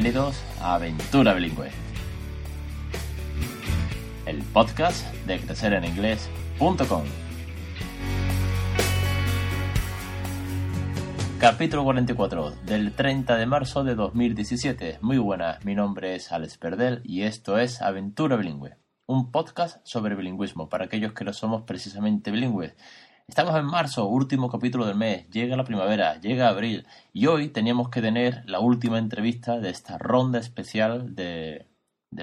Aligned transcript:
Bienvenidos 0.00 0.40
a 0.60 0.76
Aventura 0.76 1.34
Bilingüe, 1.34 1.70
el 4.26 4.44
podcast 4.44 5.12
de 5.26 5.40
crecereninglés.com. 5.40 7.02
Capítulo 11.40 11.82
44 11.82 12.50
del 12.64 12.92
30 12.92 13.38
de 13.38 13.46
marzo 13.46 13.82
de 13.82 13.96
2017. 13.96 14.98
Muy 15.00 15.18
buenas, 15.18 15.64
mi 15.64 15.74
nombre 15.74 16.14
es 16.14 16.30
Alex 16.30 16.58
Perdel 16.58 17.00
y 17.02 17.22
esto 17.22 17.58
es 17.58 17.82
Aventura 17.82 18.36
Bilingüe, 18.36 18.76
un 19.06 19.32
podcast 19.32 19.84
sobre 19.84 20.14
bilingüismo 20.14 20.68
para 20.68 20.84
aquellos 20.84 21.12
que 21.12 21.24
no 21.24 21.32
somos 21.32 21.62
precisamente 21.62 22.30
bilingües. 22.30 22.76
Estamos 23.28 23.54
en 23.56 23.66
marzo, 23.66 24.06
último 24.06 24.48
capítulo 24.48 24.86
del 24.86 24.96
mes, 24.96 25.28
llega 25.28 25.54
la 25.54 25.64
primavera, 25.64 26.18
llega 26.18 26.48
abril 26.48 26.86
y 27.12 27.26
hoy 27.26 27.50
teníamos 27.50 27.90
que 27.90 28.00
tener 28.00 28.42
la 28.46 28.58
última 28.58 28.98
entrevista 28.98 29.60
de 29.60 29.68
esta 29.68 29.98
ronda 29.98 30.38
especial 30.38 31.14
de, 31.14 31.66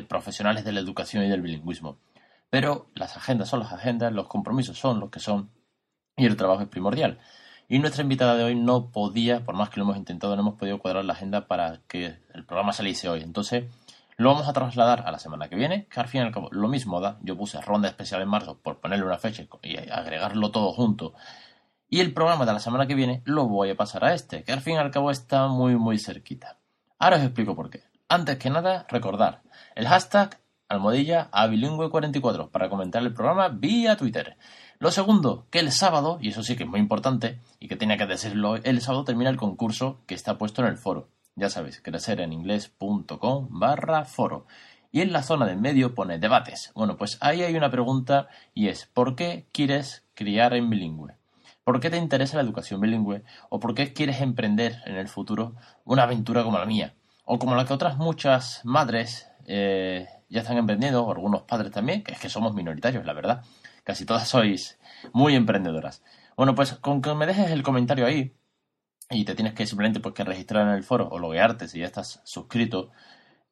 profesionales 0.10 0.66
de 0.66 0.72
la 0.72 0.80
educación 0.80 1.23
y 1.23 1.30
del 1.30 1.44
bilingüismo. 1.44 1.99
Pero 2.49 2.90
las 2.96 3.16
agendas 3.18 3.49
son 3.49 3.60
las 3.60 3.72
agendas, 3.72 4.12
los 4.13 4.27
compromisos 4.27 4.80
son 4.80 4.99
los 4.99 5.12
que 5.12 5.20
son 5.20 5.52
y 6.18 6.26
el 6.26 6.38
trabajo 6.38 6.63
es 6.63 6.70
primordial. 6.70 7.20
Y 7.70 7.77
nuestra 7.77 8.02
invitada 8.02 8.35
de 8.35 8.44
hoy 8.44 8.55
no 8.55 8.90
podía, 8.90 9.44
por 9.44 9.55
más 9.55 9.70
que 9.70 9.80
lo 9.80 9.84
hemos 9.84 9.98
intentado, 9.98 10.35
no 10.35 10.41
hemos 10.41 10.55
podido 10.55 10.80
cuadrar 10.80 11.05
la 11.05 11.13
agenda 11.13 11.48
para 11.48 11.82
que 11.88 12.18
el 12.34 12.46
programa 12.46 12.74
saliese 12.74 13.10
hoy. 13.10 13.22
Entonces, 13.22 13.66
lo 14.18 14.30
vamos 14.30 14.48
a 14.48 14.54
trasladar 14.54 15.04
a 15.05 15.12
la 15.12 15.20
semana 15.20 15.50
que 15.50 15.55
viene, 15.55 15.88
que 15.88 16.00
al 16.00 16.08
fin 16.08 16.21
y 16.21 16.24
al 16.24 16.32
cabo 16.32 16.49
lo 16.52 16.68
mismo 16.68 17.02
da. 17.02 17.18
Yo 17.21 17.38
puse 17.38 17.60
ronda 17.62 17.90
especial 17.90 18.21
en 18.21 18.30
marzo 18.30 18.58
por 18.58 18.80
ponerle 18.80 19.05
una 19.05 19.18
fecha 19.18 19.46
y 19.62 19.77
agregarlo 19.77 20.52
todo 20.52 20.71
junto. 20.71 21.13
Y 21.90 21.99
el 21.99 22.13
programa 22.13 22.46
de 22.46 22.54
la 22.54 22.60
semana 22.60 22.88
que 22.88 22.96
viene 22.96 23.21
lo 23.26 23.48
voy 23.48 23.70
a 23.70 23.76
pasar 23.76 24.05
a 24.05 24.13
este, 24.13 24.43
que 24.43 24.54
al 24.54 24.62
fin 24.62 24.76
y 24.76 24.77
al 24.77 24.91
cabo 24.91 25.12
está 25.12 25.48
muy 25.48 25.76
muy 25.76 25.99
cerquita. 25.99 26.58
Ahora 26.98 27.18
os 27.18 27.24
explico 27.24 27.55
por 27.55 27.70
qué. 27.70 27.84
Antes 28.08 28.38
que 28.38 28.49
nada, 28.49 28.86
recordar 28.90 29.41
el 29.76 29.88
hashtag 29.88 30.40
almohadilla 30.70 31.30
a 31.32 31.48
bilingüe44 31.48 32.49
para 32.49 32.70
comentar 32.70 33.02
el 33.02 33.13
programa 33.13 33.49
vía 33.49 33.98
Twitter. 33.98 34.38
Lo 34.80 34.91
segundo, 34.91 35.48
que 35.52 35.60
el 35.60 35.71
sábado, 35.71 36.18
y 36.21 36.30
eso 36.30 36.43
sí 36.43 36.55
que 36.55 36.63
es 36.63 36.70
muy 36.70 36.80
importante, 36.80 37.40
y 37.60 37.68
que 37.68 37.76
tenía 37.76 37.98
que 37.98 38.05
decirlo, 38.05 38.55
el 38.55 38.82
sábado 38.82 39.04
termina 39.05 39.30
el 39.30 39.38
concurso 39.38 40.02
que 40.05 40.16
está 40.16 40.38
puesto 40.38 40.62
en 40.62 40.68
el 40.68 40.77
foro. 40.77 41.10
Ya 41.38 41.50
sabéis, 41.50 41.82
crecereninglés.com 41.82 43.48
barra 43.50 44.05
foro. 44.05 44.48
Y 44.94 45.02
en 45.02 45.12
la 45.12 45.22
zona 45.22 45.46
de 45.46 45.58
medio 45.58 45.94
pone 45.94 46.18
debates. 46.18 46.72
Bueno, 46.74 46.96
pues 46.96 47.18
ahí 47.20 47.44
hay 47.44 47.58
una 47.58 47.70
pregunta 47.70 48.30
y 48.54 48.70
es, 48.70 48.86
¿por 48.86 49.18
qué 49.18 49.46
quieres 49.52 50.05
criar 50.14 50.54
en 50.54 50.70
bilingüe? 50.70 51.18
¿Por 51.66 51.82
qué 51.82 51.90
te 51.90 51.98
interesa 51.98 52.38
la 52.38 52.44
educación 52.44 52.80
bilingüe? 52.80 53.24
¿O 53.50 53.60
por 53.60 53.76
qué 53.76 53.92
quieres 53.92 54.22
emprender 54.22 54.77
en 54.86 54.96
el 54.96 55.10
futuro 55.10 55.55
una 55.84 56.04
aventura 56.04 56.44
como 56.44 56.58
la 56.58 56.66
mía? 56.66 56.94
O 57.26 57.38
como 57.38 57.55
la 57.55 57.66
que 57.66 57.74
otras 57.74 57.98
muchas 57.98 58.62
madres 58.64 59.27
eh, 59.46 60.08
ya 60.30 60.40
están 60.40 60.58
emprendiendo, 60.58 61.04
o 61.04 61.12
algunos 61.12 61.42
padres 61.42 61.74
también, 61.74 62.02
que 62.02 62.14
es 62.14 62.20
que 62.20 62.30
somos 62.30 62.54
minoritarios, 62.54 63.05
la 63.05 63.12
verdad. 63.12 63.44
Casi 63.84 64.06
todas 64.06 64.30
sois 64.30 64.80
muy 65.12 65.36
emprendedoras. 65.36 66.02
Bueno, 66.38 66.56
pues 66.56 66.75
con 66.75 67.02
que 67.02 67.14
me 67.14 67.25
dejes 67.25 67.52
el 67.52 67.62
comentario 67.62 68.06
ahí 68.06 68.34
y 69.09 69.25
te 69.25 69.36
tienes 69.36 69.53
que 69.53 69.66
simplemente 69.66 70.00
pues, 70.00 70.16
que 70.16 70.24
registrar 70.24 70.68
en 70.68 70.74
el 70.74 70.84
foro 70.84 71.08
o 71.09 71.20
loguearte 71.20 71.68
si 71.68 71.80
ya 71.80 71.86
estás 71.86 72.22
suscrito. 72.24 72.92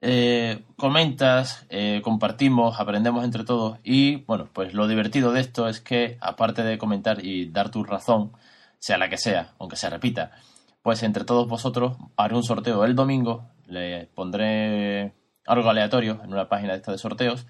Eh, 0.01 0.65
comentas, 0.75 1.65
eh, 1.69 2.01
compartimos, 2.03 2.79
aprendemos 2.79 3.23
entre 3.23 3.45
todos 3.45 3.79
y 3.83 4.17
bueno, 4.25 4.49
pues 4.51 4.73
lo 4.73 4.87
divertido 4.87 5.31
de 5.31 5.39
esto 5.39 5.67
es 5.67 5.79
que 5.79 6.17
aparte 6.19 6.63
de 6.63 6.77
comentar 6.77 7.23
y 7.23 7.49
dar 7.49 7.69
tu 7.69 7.83
razón, 7.85 8.33
sea 8.79 8.97
la 8.97 9.09
que 9.09 9.17
sea, 9.17 9.53
aunque 9.59 9.77
se 9.77 9.89
repita, 9.89 10.31
pues 10.81 11.03
entre 11.03 11.23
todos 11.23 11.47
vosotros 11.47 11.95
haré 12.17 12.35
un 12.35 12.43
sorteo 12.43 12.83
el 12.83 12.95
domingo, 12.95 13.49
le 13.65 14.07
pondré 14.13 15.13
algo 15.45 15.69
aleatorio 15.69 16.19
en 16.23 16.33
una 16.33 16.49
página 16.49 16.73
de 16.73 16.79
esta 16.79 16.91
de 16.91 16.97
sorteos 16.97 17.45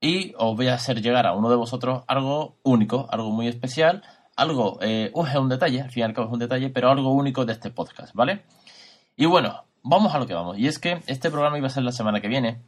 y 0.00 0.34
os 0.38 0.56
voy 0.56 0.68
a 0.68 0.74
hacer 0.74 1.02
llegar 1.02 1.26
a 1.26 1.32
uno 1.32 1.50
de 1.50 1.56
vosotros 1.56 2.04
algo 2.06 2.58
único, 2.62 3.08
algo 3.10 3.30
muy 3.30 3.48
especial, 3.48 4.02
algo, 4.36 4.78
eh, 4.80 5.12
es 5.14 5.34
un 5.36 5.48
detalle, 5.48 5.82
al 5.82 5.90
fin 5.90 6.02
y 6.02 6.04
al 6.04 6.14
cabo 6.14 6.28
es 6.28 6.32
un 6.32 6.38
detalle, 6.38 6.70
pero 6.70 6.90
algo 6.90 7.12
único 7.12 7.44
de 7.44 7.52
este 7.52 7.70
podcast, 7.70 8.14
¿vale? 8.14 8.44
Y 9.16 9.26
bueno, 9.26 9.64
vamos 9.82 10.14
a 10.14 10.18
lo 10.18 10.26
que 10.26 10.34
vamos. 10.34 10.58
Y 10.58 10.66
es 10.66 10.78
que 10.78 11.02
este 11.06 11.30
programa 11.30 11.58
iba 11.58 11.66
a 11.66 11.70
ser 11.70 11.82
la 11.82 11.92
semana 11.92 12.20
que 12.20 12.28
viene, 12.28 12.62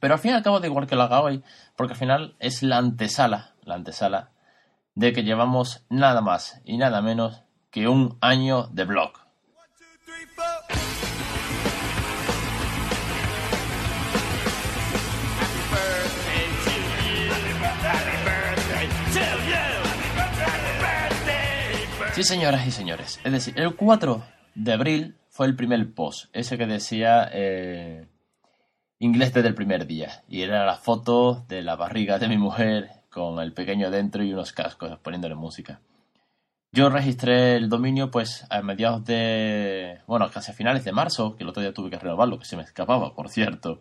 pero 0.00 0.14
al 0.14 0.20
fin 0.20 0.32
y 0.32 0.34
al 0.34 0.42
cabo 0.42 0.60
da 0.60 0.66
igual 0.66 0.86
que 0.86 0.96
lo 0.96 1.02
haga 1.02 1.22
hoy, 1.22 1.42
porque 1.76 1.94
al 1.94 1.98
final 1.98 2.36
es 2.38 2.62
la 2.62 2.78
antesala, 2.78 3.54
la 3.62 3.74
antesala 3.74 4.30
de 4.94 5.12
que 5.12 5.24
llevamos 5.24 5.84
nada 5.88 6.20
más 6.20 6.60
y 6.64 6.76
nada 6.76 7.00
menos 7.00 7.42
que 7.70 7.88
un 7.88 8.18
año 8.20 8.68
de 8.72 8.84
blog. 8.84 9.21
Sí, 22.12 22.24
señoras 22.24 22.66
y 22.66 22.70
señores. 22.70 23.20
Es 23.24 23.32
decir, 23.32 23.54
el 23.58 23.74
4 23.74 24.22
de 24.54 24.72
abril 24.74 25.16
fue 25.30 25.46
el 25.46 25.56
primer 25.56 25.94
post, 25.94 26.26
ese 26.34 26.58
que 26.58 26.66
decía 26.66 27.26
eh, 27.32 28.06
inglés 28.98 29.32
desde 29.32 29.48
el 29.48 29.54
primer 29.54 29.86
día. 29.86 30.22
Y 30.28 30.42
era 30.42 30.66
la 30.66 30.76
foto 30.76 31.46
de 31.48 31.62
la 31.62 31.74
barriga 31.74 32.18
de 32.18 32.28
mi 32.28 32.36
mujer 32.36 32.90
con 33.10 33.40
el 33.40 33.54
pequeño 33.54 33.90
dentro 33.90 34.22
y 34.22 34.34
unos 34.34 34.52
cascos 34.52 34.98
poniéndole 34.98 35.36
música. 35.36 35.80
Yo 36.70 36.90
registré 36.90 37.56
el 37.56 37.70
dominio 37.70 38.10
pues 38.10 38.46
a 38.50 38.60
mediados 38.60 39.06
de, 39.06 40.00
bueno, 40.06 40.30
casi 40.30 40.52
a 40.52 40.54
finales 40.54 40.84
de 40.84 40.92
marzo, 40.92 41.34
que 41.34 41.44
el 41.44 41.48
otro 41.48 41.62
día 41.62 41.72
tuve 41.72 41.88
que 41.88 41.98
renovarlo, 41.98 42.38
que 42.38 42.44
se 42.44 42.58
me 42.58 42.62
escapaba, 42.62 43.14
por 43.14 43.30
cierto. 43.30 43.80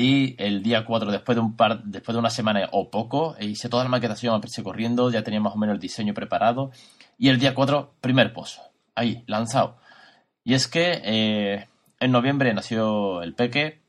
Y 0.00 0.40
el 0.40 0.62
día 0.62 0.84
4, 0.84 1.10
después 1.10 1.34
de, 1.34 1.42
un 1.42 1.56
par, 1.56 1.82
después 1.82 2.14
de 2.14 2.20
una 2.20 2.30
semana 2.30 2.68
o 2.70 2.88
poco, 2.88 3.34
hice 3.40 3.68
toda 3.68 3.82
la 3.82 3.90
maquetación 3.90 4.32
a 4.32 4.62
corriendo, 4.62 5.10
ya 5.10 5.24
tenía 5.24 5.40
más 5.40 5.56
o 5.56 5.58
menos 5.58 5.74
el 5.74 5.80
diseño 5.80 6.14
preparado 6.14 6.70
y 7.18 7.30
el 7.30 7.40
día 7.40 7.52
4, 7.52 7.94
primer 8.00 8.32
post. 8.32 8.60
Ahí, 8.94 9.24
lanzado. 9.26 9.78
Y 10.44 10.54
es 10.54 10.68
que 10.68 11.00
eh, 11.02 11.66
en 11.98 12.12
noviembre 12.12 12.54
nació 12.54 13.22
el 13.22 13.34
Peque. 13.34 13.82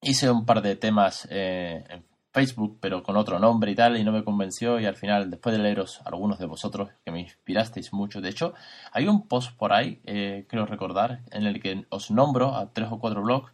Hice 0.00 0.30
un 0.30 0.46
par 0.46 0.62
de 0.62 0.76
temas 0.76 1.26
eh, 1.28 1.82
en 1.90 2.04
Facebook, 2.32 2.78
pero 2.80 3.02
con 3.02 3.16
otro 3.16 3.40
nombre 3.40 3.72
y 3.72 3.74
tal, 3.74 3.96
y 3.96 4.04
no 4.04 4.12
me 4.12 4.22
convenció. 4.22 4.78
Y 4.78 4.86
al 4.86 4.94
final, 4.94 5.28
después 5.28 5.56
de 5.56 5.60
leeros 5.60 6.02
algunos 6.04 6.38
de 6.38 6.46
vosotros 6.46 6.90
que 7.04 7.10
me 7.10 7.18
inspirasteis 7.18 7.92
mucho, 7.92 8.20
de 8.20 8.28
hecho, 8.28 8.54
hay 8.92 9.08
un 9.08 9.26
post 9.26 9.56
por 9.56 9.72
ahí, 9.72 10.00
eh, 10.04 10.46
creo 10.48 10.66
recordar, 10.66 11.22
en 11.32 11.46
el 11.46 11.60
que 11.60 11.84
os 11.88 12.12
nombro 12.12 12.54
a 12.54 12.72
tres 12.72 12.90
o 12.92 13.00
cuatro 13.00 13.22
blogs 13.22 13.52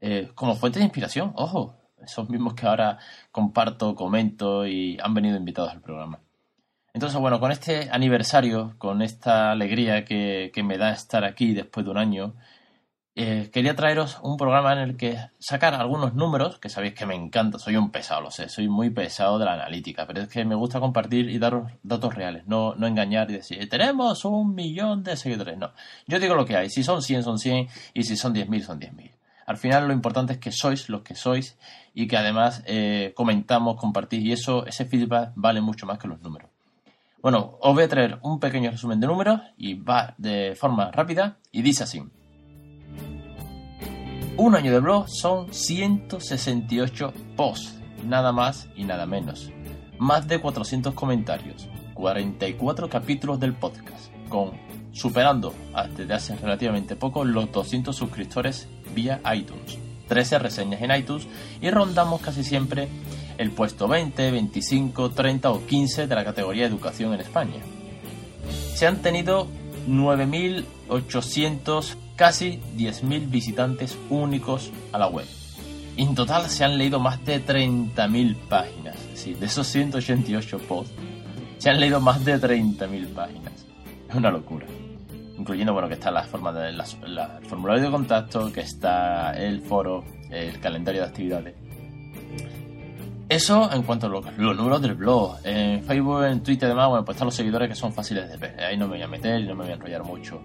eh, 0.00 0.30
como 0.34 0.54
fuente 0.54 0.78
de 0.78 0.84
inspiración. 0.84 1.32
Ojo, 1.36 1.74
esos 2.02 2.28
mismos 2.28 2.54
que 2.54 2.66
ahora 2.66 2.98
comparto, 3.32 3.94
comento 3.94 4.66
y 4.66 4.98
han 5.02 5.14
venido 5.14 5.36
invitados 5.36 5.72
al 5.72 5.80
programa. 5.80 6.20
Entonces, 6.94 7.20
bueno, 7.20 7.38
con 7.38 7.52
este 7.52 7.88
aniversario, 7.92 8.74
con 8.78 9.02
esta 9.02 9.52
alegría 9.52 10.04
que, 10.04 10.50
me 10.64 10.78
da 10.78 10.90
estar 10.90 11.24
aquí 11.24 11.54
después 11.54 11.84
de 11.84 11.92
un 11.92 11.98
año, 11.98 12.34
eh, 13.14 13.50
quería 13.52 13.76
traeros 13.76 14.18
un 14.22 14.36
programa 14.36 14.72
en 14.72 14.78
el 14.78 14.96
que 14.96 15.18
sacar 15.38 15.74
algunos 15.74 16.14
números, 16.14 16.58
que 16.58 16.68
sabéis 16.68 16.94
que 16.94 17.06
me 17.06 17.14
encanta, 17.14 17.58
soy 17.58 17.76
un 17.76 17.90
pesado, 17.90 18.22
lo 18.22 18.30
sé, 18.30 18.48
soy 18.48 18.68
muy 18.68 18.90
pesado 18.90 19.38
de 19.38 19.44
la 19.44 19.54
analítica, 19.54 20.06
pero 20.06 20.22
es 20.22 20.28
que 20.28 20.44
me 20.44 20.54
gusta 20.54 20.80
compartir 20.80 21.28
y 21.28 21.38
daros 21.38 21.70
datos 21.82 22.14
reales, 22.14 22.46
no, 22.46 22.74
no 22.76 22.86
engañar 22.86 23.30
y 23.30 23.34
decir, 23.34 23.68
tenemos 23.68 24.24
un 24.24 24.54
millón 24.54 25.02
de 25.02 25.16
seguidores, 25.16 25.58
no. 25.58 25.72
Yo 26.06 26.18
digo 26.20 26.34
lo 26.34 26.46
que 26.46 26.56
hay, 26.56 26.70
si 26.70 26.82
son 26.84 27.02
100 27.02 27.22
son 27.24 27.38
100 27.38 27.68
y 27.94 28.04
si 28.04 28.16
son 28.16 28.34
10.000 28.34 28.62
son 28.62 28.80
10.000. 28.80 29.17
Al 29.48 29.56
final 29.56 29.88
lo 29.88 29.94
importante 29.94 30.34
es 30.34 30.38
que 30.38 30.52
sois 30.52 30.90
los 30.90 31.00
que 31.00 31.14
sois 31.14 31.56
y 31.94 32.06
que 32.06 32.18
además 32.18 32.62
eh, 32.66 33.14
comentamos, 33.16 33.76
compartís 33.76 34.22
y 34.22 34.32
eso, 34.32 34.66
ese 34.66 34.84
feedback 34.84 35.32
vale 35.36 35.62
mucho 35.62 35.86
más 35.86 35.98
que 35.98 36.06
los 36.06 36.20
números. 36.20 36.50
Bueno, 37.22 37.56
os 37.62 37.74
voy 37.74 37.84
a 37.84 37.88
traer 37.88 38.18
un 38.20 38.40
pequeño 38.40 38.70
resumen 38.70 39.00
de 39.00 39.06
números 39.06 39.40
y 39.56 39.72
va 39.72 40.14
de 40.18 40.54
forma 40.54 40.90
rápida 40.90 41.38
y 41.50 41.62
dice 41.62 41.84
así. 41.84 42.02
Un 44.36 44.54
año 44.54 44.70
de 44.70 44.80
blog 44.80 45.08
son 45.08 45.50
168 45.50 47.14
posts, 47.34 47.80
nada 48.04 48.32
más 48.32 48.68
y 48.76 48.84
nada 48.84 49.06
menos. 49.06 49.50
Más 49.98 50.28
de 50.28 50.42
400 50.42 50.92
comentarios, 50.92 51.70
44 51.94 52.90
capítulos 52.90 53.40
del 53.40 53.54
podcast, 53.54 54.12
con 54.28 54.52
superando 54.92 55.54
desde 55.96 56.12
hace 56.12 56.36
relativamente 56.36 56.96
poco 56.96 57.24
los 57.24 57.50
200 57.50 57.96
suscriptores 57.96 58.68
vía 58.94 59.20
iTunes, 59.34 59.78
13 60.08 60.38
reseñas 60.38 60.82
en 60.82 60.94
iTunes 60.94 61.26
y 61.60 61.70
rondamos 61.70 62.20
casi 62.20 62.44
siempre 62.44 62.88
el 63.38 63.50
puesto 63.52 63.88
20, 63.88 64.30
25, 64.30 65.10
30 65.10 65.50
o 65.50 65.66
15 65.66 66.06
de 66.06 66.14
la 66.14 66.24
categoría 66.24 66.66
Educación 66.66 67.14
en 67.14 67.20
España. 67.20 67.60
Se 68.74 68.86
han 68.86 69.02
tenido 69.02 69.48
9.800, 69.88 71.96
casi 72.16 72.60
10.000 72.76 73.30
visitantes 73.30 73.96
únicos 74.10 74.70
a 74.92 74.98
la 74.98 75.08
web. 75.08 75.26
En 75.96 76.14
total 76.14 76.48
se 76.48 76.64
han 76.64 76.78
leído 76.78 77.00
más 77.00 77.24
de 77.24 77.44
30.000 77.44 78.36
páginas. 78.48 78.96
Sí, 79.14 79.34
de 79.34 79.46
esos 79.46 79.66
188 79.66 80.58
posts, 80.58 80.94
se 81.58 81.70
han 81.70 81.80
leído 81.80 82.00
más 82.00 82.24
de 82.24 82.40
30.000 82.40 83.08
páginas. 83.08 83.66
Es 84.08 84.14
una 84.14 84.30
locura. 84.30 84.66
Incluyendo 85.38 85.72
bueno 85.72 85.88
que 85.88 85.94
está 85.94 86.10
la 86.10 86.24
forma 86.24 86.52
de 86.52 86.70
el 86.70 86.82
formulario 87.46 87.84
de 87.84 87.90
contacto, 87.90 88.52
que 88.52 88.60
está 88.60 89.32
el 89.32 89.60
foro, 89.62 90.04
el 90.30 90.58
calendario 90.60 91.02
de 91.02 91.08
actividades. 91.08 91.54
Eso 93.28 93.70
en 93.72 93.82
cuanto 93.82 94.06
a 94.06 94.08
los, 94.08 94.38
números 94.38 94.80
del 94.80 94.94
blog. 94.94 95.36
En 95.44 95.82
Facebook, 95.82 96.24
en 96.24 96.42
Twitter, 96.42 96.66
además, 96.66 96.88
bueno, 96.88 97.04
pues 97.04 97.16
están 97.16 97.26
los 97.26 97.34
seguidores 97.34 97.68
que 97.68 97.74
son 97.74 97.92
fáciles 97.92 98.28
de 98.30 98.38
ver. 98.38 98.58
Ahí 98.60 98.76
no 98.76 98.86
me 98.86 98.94
voy 98.94 99.02
a 99.02 99.08
meter 99.08 99.40
y 99.40 99.46
no 99.46 99.54
me 99.54 99.64
voy 99.64 99.72
a 99.72 99.74
enrollar 99.74 100.02
mucho. 100.02 100.40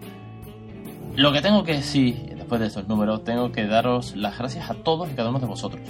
Lo 1.16 1.32
que 1.32 1.42
tengo 1.42 1.64
que 1.64 1.74
decir, 1.74 2.36
después 2.36 2.60
de 2.60 2.68
estos 2.68 2.88
números, 2.88 3.24
tengo 3.24 3.52
que 3.52 3.66
daros 3.68 4.16
las 4.18 4.38
gracias 4.38 4.70
a 4.70 4.74
todos 4.74 5.10
y 5.10 5.14
cada 5.14 5.30
uno 5.30 5.40
de 5.40 5.46
vosotros. 5.46 5.82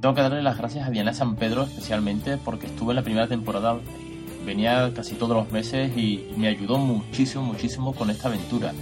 Tengo 0.00 0.14
que 0.14 0.20
darle 0.20 0.42
las 0.42 0.58
gracias 0.58 0.86
a 0.86 0.90
Diana 0.90 1.14
San 1.14 1.34
Pedro 1.36 1.62
especialmente 1.62 2.36
porque 2.36 2.66
estuve 2.66 2.92
en 2.92 2.96
la 2.96 3.02
primera 3.02 3.26
temporada, 3.26 3.78
venía 4.48 4.90
casi 4.94 5.14
todos 5.14 5.36
los 5.36 5.52
meses 5.52 5.96
y 5.96 6.26
me 6.36 6.48
ayudó 6.48 6.78
muchísimo, 6.78 7.44
muchísimo 7.44 7.92
con 7.92 8.08
esta 8.10 8.28
aventura. 8.28 8.72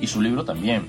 Y 0.00 0.06
su 0.06 0.22
libro 0.22 0.44
también. 0.44 0.88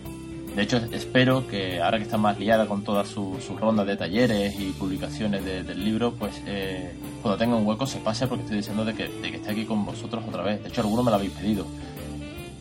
De 0.55 0.61
hecho, 0.61 0.77
espero 0.91 1.47
que 1.47 1.81
ahora 1.81 1.97
que 1.97 2.03
está 2.03 2.17
más 2.17 2.37
liada 2.37 2.67
con 2.67 2.83
todas 2.83 3.07
sus 3.07 3.43
su 3.43 3.57
rondas 3.57 3.87
de 3.87 3.97
talleres 3.97 4.53
y 4.59 4.71
publicaciones 4.71 5.43
del 5.43 5.83
libro, 5.83 6.13
pues 6.13 6.41
eh, 6.45 6.93
cuando 7.23 7.39
tenga 7.39 7.55
un 7.55 7.65
hueco 7.65 7.87
se 7.87 7.97
pase 7.99 8.27
porque 8.27 8.43
estoy 8.43 8.57
diciendo 8.57 8.85
de 8.85 8.93
que, 8.93 9.07
de 9.07 9.31
que 9.31 9.37
esté 9.37 9.49
aquí 9.49 9.65
con 9.65 9.83
vosotros 9.83 10.23
otra 10.27 10.43
vez. 10.43 10.61
De 10.61 10.69
hecho, 10.69 10.81
alguno 10.81 11.01
me 11.01 11.09
lo 11.09 11.17
habéis 11.17 11.31
pedido. 11.31 11.65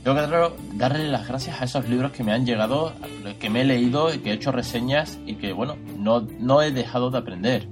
Tengo 0.03 0.17
que 0.17 0.77
darle 0.79 1.09
las 1.09 1.29
gracias 1.29 1.61
a 1.61 1.65
esos 1.67 1.87
libros 1.87 2.13
que 2.13 2.25
me 2.25 2.33
han 2.33 2.47
llegado, 2.47 2.93
que 3.39 3.51
me 3.51 3.61
he 3.61 3.65
leído 3.65 4.13
y 4.13 4.19
que 4.19 4.31
he 4.31 4.33
hecho 4.33 4.53
reseñas 4.53 5.19
y 5.27 5.35
que, 5.35 5.53
bueno, 5.53 5.77
no, 5.99 6.27
no 6.41 6.63
he 6.63 6.73
dejado 6.73 7.11
de 7.11 7.19
aprender. 7.19 7.69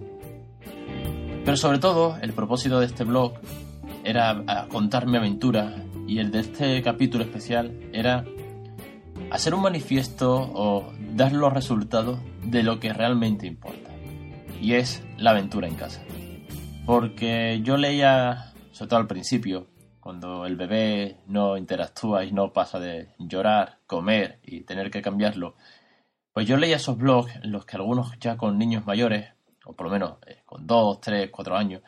Pero 1.45 1.57
sobre 1.57 1.79
todo, 1.79 2.19
el 2.21 2.33
propósito 2.33 2.79
de 2.79 2.87
este 2.87 3.05
blog 3.05 3.33
era 4.05 4.67
contar 4.71 5.07
mi 5.07 5.17
aventura 5.17 5.75
y 6.07 6.19
el 6.19 6.31
de 6.31 6.41
este 6.41 6.83
capítulo 6.83 7.25
especial 7.25 7.79
era 7.93 8.25
hacer 9.31 9.55
un 9.55 9.63
manifiesto 9.63 10.51
o 10.53 10.93
dar 11.15 11.33
los 11.33 11.53
resultados 11.53 12.19
de 12.45 12.63
lo 12.63 12.81
que 12.81 12.93
realmente 12.93 13.47
importa. 13.47 13.91
Y 14.61 14.75
es 14.75 15.03
la 15.17 15.31
aventura 15.31 15.69
en 15.69 15.77
casa. 15.77 16.03
Porque 16.85 17.61
yo 17.63 17.77
leía, 17.77 18.53
sobre 18.73 18.89
todo 18.89 19.01
al 19.01 19.07
principio, 19.07 19.69
cuando 20.01 20.47
el 20.47 20.57
bebé 20.57 21.19
no 21.27 21.57
interactúa 21.57 22.25
y 22.25 22.33
no 22.33 22.53
pasa 22.53 22.81
de 22.81 23.09
llorar, 23.19 23.79
comer 23.87 24.41
y 24.43 24.63
tener 24.63 24.91
que 24.91 25.03
cambiarlo, 25.03 25.55
pues 26.33 26.47
yo 26.47 26.57
leía 26.57 26.77
esos 26.77 26.97
blogs 26.97 27.37
en 27.37 27.53
los 27.53 27.65
que 27.65 27.77
algunos 27.77 28.19
ya 28.19 28.37
con 28.37 28.59
niños 28.59 28.87
mayores, 28.87 29.33
o 29.65 29.75
por 29.75 29.87
lo 29.87 29.93
menos 29.93 30.15
eh, 30.27 30.43
con 30.47 30.67
dos, 30.67 31.01
tres, 31.01 31.31
cuatro 31.31 31.57
años, 31.57 31.83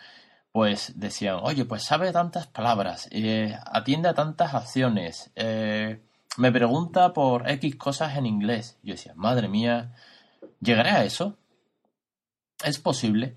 pues 0.52 0.92
decían, 0.96 1.38
oye, 1.42 1.64
pues 1.64 1.82
sabe 1.82 2.12
tantas 2.12 2.46
palabras, 2.46 3.08
eh, 3.10 3.58
atiende 3.66 4.08
a 4.08 4.14
tantas 4.14 4.54
acciones, 4.54 5.30
eh, 5.34 6.00
me 6.36 6.52
pregunta 6.52 7.12
por 7.12 7.48
X 7.50 7.76
cosas 7.76 8.16
en 8.16 8.26
inglés. 8.26 8.78
Yo 8.82 8.94
decía, 8.94 9.12
madre 9.14 9.48
mía, 9.48 9.92
¿llegaré 10.60 10.90
a 10.90 11.04
eso? 11.04 11.36
¿Es 12.64 12.78
posible? 12.78 13.36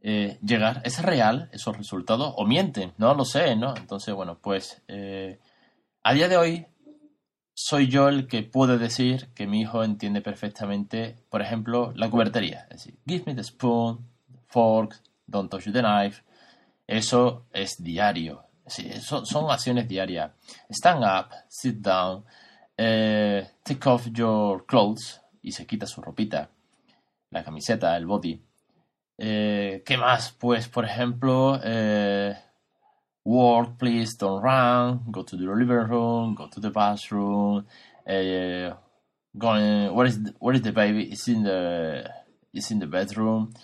Eh, 0.00 0.38
llegar. 0.42 0.82
¿Es 0.84 1.00
real 1.00 1.48
esos 1.52 1.76
resultados? 1.76 2.34
¿O 2.36 2.44
mienten? 2.44 2.92
No 2.98 3.14
lo 3.14 3.24
sé, 3.24 3.54
¿no? 3.54 3.76
Entonces, 3.76 4.12
bueno, 4.14 4.38
pues 4.42 4.82
eh, 4.88 5.38
a 6.02 6.12
día 6.14 6.28
de 6.28 6.36
hoy 6.36 6.66
soy 7.54 7.86
yo 7.86 8.08
el 8.08 8.26
que 8.26 8.42
puede 8.42 8.78
decir 8.78 9.28
que 9.34 9.46
mi 9.46 9.60
hijo 9.60 9.84
entiende 9.84 10.20
perfectamente, 10.20 11.16
por 11.30 11.42
ejemplo, 11.42 11.92
la 11.94 12.10
cubertería. 12.10 12.66
Es 12.70 12.84
decir, 12.84 12.98
give 13.06 13.22
me 13.26 13.34
the 13.34 13.44
spoon, 13.44 14.04
fork, 14.48 15.00
don't 15.26 15.48
touch 15.48 15.64
the 15.64 15.80
knife. 15.80 16.22
Eso 16.92 17.46
es 17.54 17.82
diario. 17.82 18.44
Son 18.66 19.50
acciones 19.50 19.88
diarias. 19.88 20.30
Stand 20.68 21.02
up, 21.02 21.30
sit 21.48 21.76
down, 21.76 22.22
eh, 22.76 23.46
take 23.62 23.88
off 23.88 24.08
your 24.12 24.66
clothes 24.66 25.18
y 25.40 25.52
se 25.52 25.66
quita 25.66 25.86
su 25.86 26.02
ropita, 26.02 26.50
la 27.30 27.42
camiseta, 27.42 27.96
el 27.96 28.04
body. 28.04 28.38
Eh, 29.16 29.82
¿Qué 29.86 29.96
más? 29.96 30.32
Pues, 30.38 30.68
por 30.68 30.84
ejemplo, 30.84 31.58
eh, 31.64 32.36
work, 33.24 33.78
please 33.78 34.14
don't 34.18 34.44
run, 34.44 35.00
go 35.06 35.24
to 35.24 35.38
the 35.38 35.44
living 35.44 35.88
room, 35.88 36.34
go 36.34 36.50
to 36.50 36.60
the 36.60 36.68
bathroom, 36.68 37.64
eh, 38.04 38.70
going, 39.32 39.88
where 39.94 40.06
is, 40.06 40.18
where 40.40 40.54
is 40.54 40.62
the 40.62 40.72
baby? 40.72 41.04
It's 41.10 41.26
in 41.26 41.42
the, 41.42 42.04
it's 42.52 42.70
in 42.70 42.80
the 42.80 42.86
bedroom. 42.86 43.54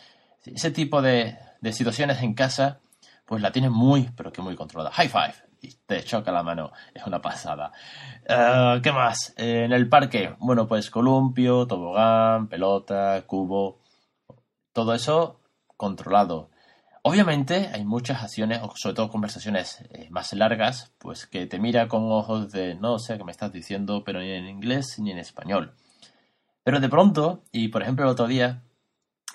Ese 0.46 0.70
tipo 0.70 1.02
de, 1.02 1.36
de 1.60 1.72
situaciones 1.74 2.22
en 2.22 2.32
casa, 2.32 2.80
pues 3.28 3.42
la 3.42 3.52
tienes 3.52 3.70
muy, 3.70 4.08
pero 4.16 4.32
que 4.32 4.40
muy 4.40 4.56
controlada. 4.56 4.90
High 4.90 5.08
five. 5.08 5.34
Y 5.60 5.74
te 5.86 6.02
choca 6.02 6.32
la 6.32 6.42
mano, 6.42 6.72
es 6.94 7.04
una 7.06 7.20
pasada. 7.20 7.72
Uh, 8.22 8.80
¿Qué 8.80 8.90
más? 8.90 9.34
Eh, 9.36 9.64
en 9.64 9.72
el 9.72 9.88
parque, 9.88 10.34
bueno, 10.38 10.66
pues 10.66 10.88
columpio, 10.88 11.66
tobogán, 11.66 12.48
pelota, 12.48 13.22
cubo, 13.26 13.80
todo 14.72 14.94
eso 14.94 15.40
controlado. 15.76 16.50
Obviamente 17.02 17.68
hay 17.72 17.84
muchas 17.84 18.22
acciones, 18.22 18.60
sobre 18.76 18.94
todo 18.94 19.10
conversaciones 19.10 19.82
eh, 19.90 20.08
más 20.10 20.32
largas, 20.32 20.94
pues 20.98 21.26
que 21.26 21.46
te 21.46 21.58
mira 21.58 21.86
con 21.86 22.10
ojos 22.10 22.50
de 22.50 22.76
no 22.76 22.98
sé 22.98 23.18
qué 23.18 23.24
me 23.24 23.32
estás 23.32 23.52
diciendo, 23.52 24.04
pero 24.04 24.20
ni 24.20 24.30
en 24.30 24.48
inglés 24.48 24.98
ni 24.98 25.10
en 25.10 25.18
español. 25.18 25.74
Pero 26.62 26.80
de 26.80 26.88
pronto, 26.88 27.42
y 27.52 27.68
por 27.68 27.82
ejemplo 27.82 28.06
el 28.06 28.10
otro 28.10 28.26
día, 28.26 28.62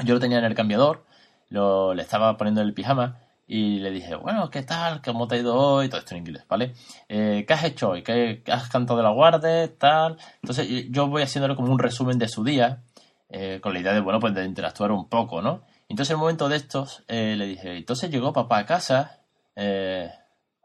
yo 0.04 0.16
lo 0.16 0.20
tenía 0.20 0.40
en 0.40 0.46
el 0.46 0.56
cambiador, 0.56 1.06
lo, 1.50 1.94
le 1.94 2.02
estaba 2.02 2.38
poniendo 2.38 2.62
el 2.62 2.74
pijama 2.74 3.23
y 3.46 3.80
le 3.80 3.92
dije, 3.92 4.16
bueno, 4.16 4.50
¿qué 4.50 4.64
tal? 4.64 5.02
¿Cómo 5.02 5.28
te 5.28 5.36
ha 5.36 5.40
ido 5.40 5.56
hoy? 5.56 5.90
Todo 5.90 6.00
esto 6.00 6.16
en 6.16 6.20
inglés, 6.20 6.46
¿vale? 6.48 6.74
Eh, 7.10 7.44
¿Qué 7.48 7.54
has 7.54 7.64
hecho 7.64 7.90
hoy? 7.90 8.04
¿Qué, 8.04 8.42
has 8.48 8.70
cantado 8.70 8.98
de 8.98 9.04
la 9.04 9.12
guardia? 9.12 9.78
Tal. 9.78 10.18
Entonces 10.42 10.68
yo 10.90 11.08
voy 11.08 11.24
haciéndole 11.24 11.56
como 11.56 11.72
un 11.72 11.80
resumen 11.80 12.18
de 12.18 12.30
su 12.30 12.44
día, 12.44 12.84
eh, 13.30 13.60
con 13.62 13.74
la 13.74 13.80
idea 13.80 13.94
de, 13.94 14.00
bueno, 14.00 14.20
pues 14.20 14.34
de 14.34 14.46
interactuar 14.46 14.92
un 14.92 15.10
poco, 15.10 15.42
¿no? 15.42 15.64
Entonces, 15.90 16.12
en 16.12 16.16
un 16.16 16.22
momento 16.22 16.50
de 16.50 16.56
estos, 16.56 17.04
eh, 17.08 17.36
le 17.38 17.46
dije, 17.46 17.78
entonces 17.78 18.10
llegó 18.10 18.34
papá 18.34 18.60
a 18.60 18.66
casa, 18.66 19.20
eh, 19.56 20.10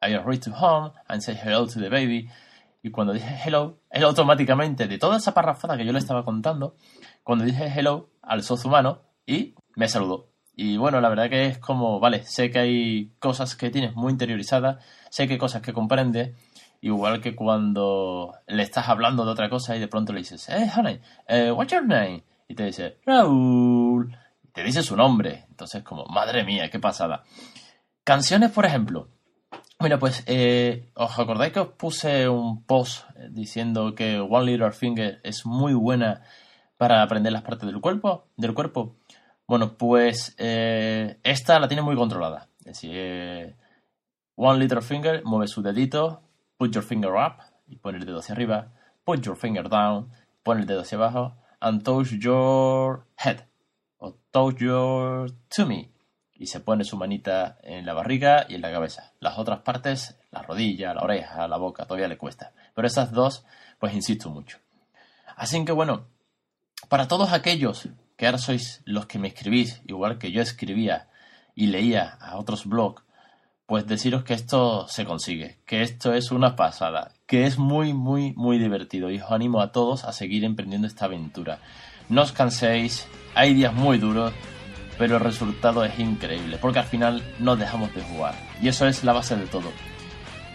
I 0.00 0.14
arrived 0.14 0.44
to 0.44 0.52
home 0.54 0.92
and 1.08 1.20
said 1.20 1.36
hello 1.42 1.66
to 1.66 1.81
the 1.81 1.88
baby. 1.88 2.28
Y 2.82 2.90
cuando 2.90 3.12
dije 3.12 3.36
hello, 3.44 3.81
él 3.90 4.04
automáticamente, 4.04 4.86
de 4.86 4.98
toda 4.98 5.16
esa 5.16 5.34
parrafada 5.34 5.76
que 5.76 5.84
yo 5.84 5.92
le 5.92 5.98
estaba 5.98 6.24
contando, 6.24 6.76
cuando 7.24 7.44
dije 7.44 7.66
hello, 7.66 8.10
alzó 8.22 8.56
su 8.56 8.69
mano 8.69 9.03
y 9.26 9.55
me 9.74 9.88
saludó. 9.88 10.29
Y 10.60 10.77
bueno, 10.77 11.00
la 11.00 11.08
verdad 11.08 11.31
que 11.31 11.46
es 11.46 11.58
como, 11.58 12.00
vale, 12.00 12.24
sé 12.24 12.50
que 12.50 12.58
hay 12.58 13.12
cosas 13.20 13.55
que 13.55 13.70
tienes 13.70 13.94
muy 13.94 14.10
interiorizadas, 14.10 14.84
sé 15.08 15.29
que 15.29 15.34
hay 15.34 15.38
cosas 15.38 15.62
que 15.62 15.72
comprendes, 15.72 16.34
igual 16.81 17.20
que 17.20 17.36
cuando 17.36 18.34
le 18.48 18.65
estás 18.65 18.88
hablando 18.88 19.24
de 19.24 19.31
otra 19.31 19.48
cosa 19.48 19.77
y 19.77 19.79
de 19.79 19.86
pronto 19.86 20.12
le 20.12 20.19
dices, 20.19 20.48
hey 20.48 20.69
honey, 20.77 21.00
uh, 21.29 21.53
what's 21.53 21.72
your 21.72 21.86
name? 21.86 22.24
Y 22.48 22.56
te 22.56 22.65
dice, 22.65 22.96
Raúl 23.06 24.19
te 24.53 24.65
dice 24.65 24.82
su 24.82 24.96
nombre. 24.96 25.44
Entonces, 25.48 25.84
como, 25.84 26.06
madre 26.06 26.43
mía, 26.43 26.69
qué 26.69 26.81
pasada. 26.81 27.22
Canciones, 28.03 28.50
por 28.50 28.67
ejemplo. 28.67 29.10
Mira, 29.79 30.00
pues, 30.00 30.24
eh, 30.27 30.91
¿os 30.96 31.17
acordáis 31.20 31.53
que 31.53 31.60
os 31.60 31.69
puse 31.69 32.29
un 32.29 32.65
post 32.65 33.08
eh, 33.15 33.29
diciendo 33.31 33.94
que 33.94 34.19
One 34.19 34.46
Little 34.46 34.72
Finger 34.72 35.20
es 35.22 35.46
muy 35.46 35.74
buena 35.74 36.22
para 36.77 37.00
aprender 37.00 37.32
las 37.32 37.43
partes 37.43 37.69
del 37.69 37.81
cuerpo? 37.81 38.27
Del 38.36 38.55
cuerpo? 38.55 38.96
Bueno, 39.48 39.78
pues 39.78 40.34
eh, 40.36 41.19
esta 41.22 41.58
la 41.58 41.69
tiene 41.69 41.82
muy 41.82 41.96
controlada. 41.96 42.50
Es 42.60 42.82
decir, 42.82 43.56
One 44.36 44.58
Little 44.58 44.82
Finger 44.82 45.24
mueve 45.24 45.48
su 45.48 45.62
dedito, 45.62 46.20
put 46.58 46.70
your 46.70 46.84
finger 46.84 47.12
up 47.12 47.43
y 47.67 47.76
pone 47.76 47.96
el 47.96 48.05
dedo 48.05 48.19
hacia 48.19 48.34
arriba, 48.34 48.74
put 49.05 49.22
your 49.22 49.38
finger 49.38 49.70
down, 49.70 50.12
pone 50.43 50.60
el 50.60 50.67
dedo 50.67 50.82
hacia 50.82 50.98
abajo, 50.98 51.34
and 51.60 51.82
touch 51.82 52.10
your 52.20 53.06
head 53.17 53.46
o 53.96 54.19
touch 54.31 54.58
your 54.58 55.32
tummy 55.48 55.94
y 56.34 56.46
se 56.48 56.60
pone 56.60 56.84
su 56.84 56.98
manita 56.98 57.56
en 57.62 57.86
la 57.86 57.94
barriga 57.94 58.44
y 58.50 58.55
en 58.55 58.60
la 58.60 58.70
cabeza. 58.70 59.14
Las 59.19 59.38
otras 59.38 59.60
partes, 59.60 60.20
la 60.31 60.43
rodilla, 60.43 60.93
la 60.93 61.00
oreja, 61.00 61.48
la 61.48 61.56
boca, 61.56 61.86
todavía 61.86 62.06
le 62.06 62.19
cuesta. 62.19 62.52
Pero 62.74 62.86
esas 62.86 63.12
dos, 63.12 63.46
pues 63.78 63.94
insisto 63.94 64.28
mucho. 64.28 64.58
Así 65.36 65.64
que 65.64 65.72
bueno, 65.72 66.06
para 66.90 67.08
todos 67.08 67.32
aquellos 67.32 67.88
que 68.19 68.27
ahora 68.27 68.39
sois 68.39 68.82
los 68.84 69.06
que 69.06 69.19
me 69.19 69.29
escribís, 69.29 69.81
igual 69.87 70.19
que 70.19 70.32
yo 70.32 70.43
escribía 70.43 71.06
y 71.55 71.69
leía 71.69 72.19
a 72.20 72.37
otros 72.37 72.67
blogs, 72.67 73.03
pues 73.65 73.87
deciros 73.87 74.25
que 74.25 74.34
esto 74.34 74.89
se 74.89 75.05
consigue, 75.05 75.58
que 75.65 75.82
esto 75.82 76.13
es 76.13 76.32
una 76.32 76.56
pasada, 76.56 77.13
que 77.27 77.46
es 77.46 77.58
muy, 77.58 77.94
muy, 77.94 78.32
muy 78.32 78.58
divertido 78.58 79.10
y 79.10 79.20
os 79.20 79.31
animo 79.31 79.60
a 79.60 79.70
todos 79.70 80.05
a 80.05 80.13
seguir 80.13 80.44
emprendiendo 80.44 80.89
esta 80.89 81.05
aventura. 81.05 81.60
No 82.08 82.22
os 82.22 82.32
canséis, 82.32 83.06
hay 83.34 83.55
días 83.55 83.72
muy 83.72 83.98
duros, 83.98 84.32
pero 84.98 85.19
el 85.19 85.22
resultado 85.22 85.84
es 85.84 85.96
increíble, 85.98 86.58
porque 86.60 86.81
al 86.81 86.87
final 86.87 87.22
no 87.39 87.55
dejamos 87.55 87.94
de 87.94 88.03
jugar. 88.03 88.34
Y 88.60 88.67
eso 88.67 88.89
es 88.89 89.05
la 89.05 89.13
base 89.13 89.37
de 89.37 89.46
todo. 89.46 89.70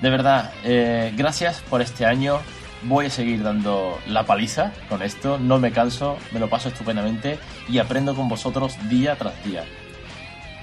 De 0.01 0.09
verdad, 0.09 0.51
eh, 0.65 1.13
gracias 1.15 1.61
por 1.69 1.81
este 1.81 2.05
año. 2.05 2.39
Voy 2.85 3.05
a 3.05 3.09
seguir 3.09 3.43
dando 3.43 3.99
la 4.07 4.25
paliza 4.25 4.73
con 4.89 5.01
esto, 5.01 5.37
no 5.37 5.59
me 5.59 5.71
canso, 5.71 6.17
me 6.31 6.39
lo 6.39 6.49
paso 6.49 6.69
estupendamente 6.69 7.39
y 7.69 7.79
aprendo 7.79 8.13
con 8.13 8.27
vosotros 8.27 8.77
día 8.89 9.15
tras 9.15 9.41
día. 9.45 9.63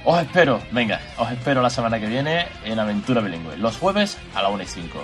Os 0.04 0.20
espero, 0.20 0.60
venga, 0.70 1.00
os 1.18 1.30
espero 1.30 1.60
la 1.62 1.70
semana 1.70 2.00
que 2.00 2.06
viene 2.06 2.46
en 2.64 2.78
Aventura 2.78 3.20
Bilingüe, 3.20 3.56
los 3.58 3.76
jueves 3.76 4.18
a 4.34 4.42
la 4.42 4.48
1 4.48 4.62
y 4.62 4.66
5. 4.66 5.02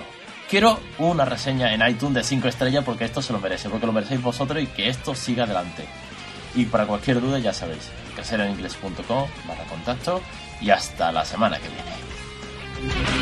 quiero 0.49 0.79
una 0.97 1.25
reseña 1.25 1.73
en 1.73 1.87
iTunes 1.87 2.15
de 2.15 2.23
5 2.23 2.47
estrellas 2.47 2.83
porque 2.83 3.05
esto 3.05 3.21
se 3.21 3.33
lo 3.33 3.39
merece, 3.39 3.69
porque 3.69 3.85
lo 3.85 3.93
merecéis 3.93 4.21
vosotros 4.21 4.61
y 4.61 4.67
que 4.67 4.89
esto 4.89 5.13
siga 5.13 5.43
adelante. 5.43 5.85
Y 6.55 6.65
para 6.65 6.85
cualquier 6.85 7.21
duda 7.21 7.37
ya 7.39 7.53
sabéis, 7.53 7.89
caseroingles.com 8.15 9.27
barra 9.47 9.63
contacto 9.69 10.21
y 10.61 10.71
hasta 10.71 11.11
la 11.11 11.25
semana 11.25 11.57
que 11.59 11.67
viene. 11.69 13.16